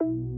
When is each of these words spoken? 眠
眠 0.00 0.37